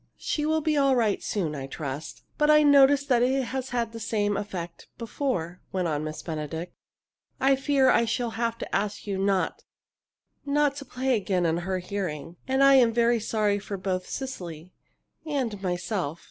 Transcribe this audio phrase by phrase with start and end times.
[0.17, 2.23] She will be all right soon, I trust.
[2.39, 6.73] But I noticed that it had the same effect before," went on Miss Benedict.
[7.39, 9.63] "I fear I shall have to ask you not
[10.43, 12.37] not to play again in her hearing.
[12.47, 14.73] And I am very sorry, both for Cecily
[15.23, 16.19] and myself."